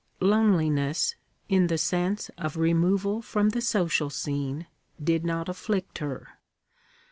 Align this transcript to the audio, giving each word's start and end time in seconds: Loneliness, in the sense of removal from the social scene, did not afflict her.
Loneliness, 0.19 1.13
in 1.47 1.67
the 1.67 1.77
sense 1.77 2.31
of 2.35 2.57
removal 2.57 3.21
from 3.21 3.49
the 3.49 3.61
social 3.61 4.09
scene, 4.09 4.65
did 4.99 5.23
not 5.23 5.47
afflict 5.47 5.99
her. 5.99 6.39